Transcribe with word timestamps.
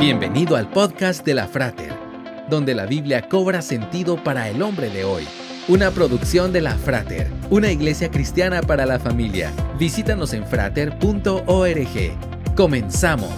Bienvenido 0.00 0.56
al 0.56 0.70
podcast 0.70 1.26
de 1.26 1.34
la 1.34 1.46
Frater, 1.46 1.92
donde 2.48 2.74
la 2.74 2.86
Biblia 2.86 3.28
cobra 3.28 3.60
sentido 3.60 4.16
para 4.24 4.48
el 4.48 4.62
hombre 4.62 4.88
de 4.88 5.04
hoy. 5.04 5.28
Una 5.68 5.90
producción 5.90 6.54
de 6.54 6.62
la 6.62 6.74
Frater, 6.74 7.30
una 7.50 7.70
iglesia 7.70 8.10
cristiana 8.10 8.62
para 8.62 8.86
la 8.86 8.98
familia. 8.98 9.52
Visítanos 9.78 10.32
en 10.32 10.46
frater.org. 10.46 11.36
Comenzamos. 12.56 13.30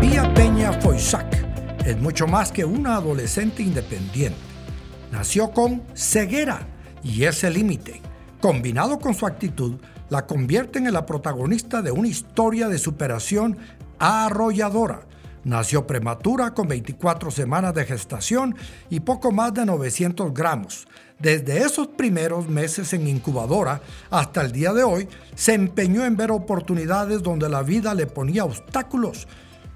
Pía 0.00 0.32
Peña 0.32 0.72
Foisac 0.74 1.44
es 1.84 2.00
mucho 2.00 2.28
más 2.28 2.52
que 2.52 2.64
una 2.64 2.94
adolescente 2.94 3.64
independiente. 3.64 4.38
Nació 5.10 5.50
con 5.50 5.82
ceguera 5.94 6.60
y 7.02 7.24
ese 7.24 7.50
límite, 7.50 8.02
combinado 8.40 9.00
con 9.00 9.14
su 9.14 9.26
actitud, 9.26 9.80
la 10.10 10.26
convierten 10.26 10.86
en 10.86 10.92
la 10.92 11.06
protagonista 11.06 11.80
de 11.80 11.92
una 11.92 12.08
historia 12.08 12.68
de 12.68 12.78
superación 12.78 13.56
arrolladora. 13.98 15.06
Nació 15.44 15.86
prematura 15.86 16.52
con 16.52 16.68
24 16.68 17.30
semanas 17.30 17.72
de 17.74 17.86
gestación 17.86 18.54
y 18.90 19.00
poco 19.00 19.32
más 19.32 19.54
de 19.54 19.64
900 19.64 20.34
gramos. 20.34 20.86
Desde 21.18 21.58
esos 21.58 21.86
primeros 21.86 22.48
meses 22.48 22.92
en 22.92 23.06
incubadora 23.06 23.80
hasta 24.10 24.42
el 24.42 24.52
día 24.52 24.74
de 24.74 24.82
hoy, 24.82 25.08
se 25.34 25.54
empeñó 25.54 26.04
en 26.04 26.16
ver 26.16 26.30
oportunidades 26.30 27.22
donde 27.22 27.48
la 27.48 27.62
vida 27.62 27.94
le 27.94 28.06
ponía 28.06 28.44
obstáculos. 28.44 29.28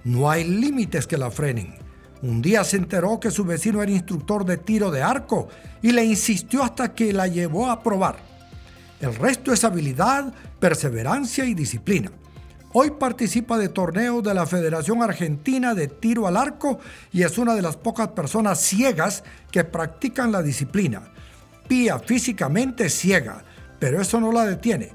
No 0.04 0.30
hay 0.30 0.44
límites 0.44 1.06
que 1.06 1.16
la 1.16 1.30
frenen. 1.30 1.76
Un 2.22 2.42
día 2.42 2.64
se 2.64 2.76
enteró 2.76 3.20
que 3.20 3.30
su 3.30 3.44
vecino 3.44 3.82
era 3.82 3.92
instructor 3.92 4.44
de 4.44 4.56
tiro 4.56 4.90
de 4.90 5.02
arco 5.02 5.48
y 5.82 5.92
le 5.92 6.04
insistió 6.04 6.62
hasta 6.62 6.94
que 6.94 7.12
la 7.12 7.26
llevó 7.26 7.70
a 7.70 7.82
probar. 7.82 8.33
El 9.04 9.14
resto 9.16 9.52
es 9.52 9.64
habilidad, 9.64 10.32
perseverancia 10.58 11.44
y 11.44 11.52
disciplina. 11.52 12.10
Hoy 12.72 12.92
participa 12.92 13.58
de 13.58 13.68
torneos 13.68 14.24
de 14.24 14.32
la 14.32 14.46
Federación 14.46 15.02
Argentina 15.02 15.74
de 15.74 15.88
Tiro 15.88 16.26
al 16.26 16.38
Arco 16.38 16.78
y 17.12 17.22
es 17.22 17.36
una 17.36 17.54
de 17.54 17.60
las 17.60 17.76
pocas 17.76 18.08
personas 18.08 18.60
ciegas 18.60 19.22
que 19.50 19.62
practican 19.62 20.32
la 20.32 20.42
disciplina. 20.42 21.02
Pía 21.68 21.98
físicamente 21.98 22.88
ciega, 22.88 23.44
pero 23.78 24.00
eso 24.00 24.18
no 24.20 24.32
la 24.32 24.46
detiene. 24.46 24.92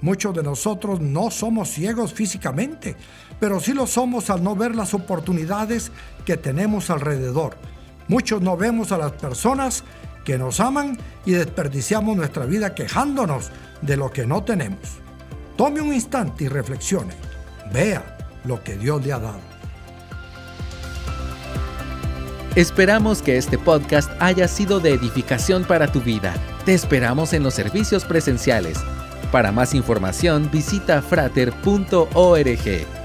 Muchos 0.00 0.32
de 0.32 0.44
nosotros 0.44 1.00
no 1.00 1.32
somos 1.32 1.70
ciegos 1.70 2.14
físicamente, 2.14 2.94
pero 3.40 3.58
sí 3.58 3.72
lo 3.72 3.88
somos 3.88 4.30
al 4.30 4.44
no 4.44 4.54
ver 4.54 4.76
las 4.76 4.94
oportunidades 4.94 5.90
que 6.24 6.36
tenemos 6.36 6.88
alrededor. 6.88 7.56
Muchos 8.06 8.42
no 8.42 8.56
vemos 8.56 8.92
a 8.92 8.98
las 8.98 9.10
personas 9.10 9.82
que 10.30 10.38
nos 10.38 10.60
aman 10.60 10.96
y 11.26 11.32
desperdiciamos 11.32 12.16
nuestra 12.16 12.46
vida 12.46 12.72
quejándonos 12.72 13.50
de 13.82 13.96
lo 13.96 14.12
que 14.12 14.28
no 14.28 14.44
tenemos. 14.44 14.78
Tome 15.56 15.80
un 15.80 15.92
instante 15.92 16.44
y 16.44 16.48
reflexione. 16.48 17.14
Vea 17.72 18.16
lo 18.44 18.62
que 18.62 18.76
Dios 18.76 19.04
le 19.04 19.12
ha 19.12 19.18
dado. 19.18 19.40
Esperamos 22.54 23.22
que 23.22 23.38
este 23.38 23.58
podcast 23.58 24.08
haya 24.20 24.46
sido 24.46 24.78
de 24.78 24.90
edificación 24.90 25.64
para 25.64 25.90
tu 25.90 26.00
vida. 26.00 26.32
Te 26.64 26.74
esperamos 26.74 27.32
en 27.32 27.42
los 27.42 27.54
servicios 27.54 28.04
presenciales. 28.04 28.78
Para 29.32 29.50
más 29.50 29.74
información 29.74 30.48
visita 30.52 31.02
frater.org. 31.02 32.99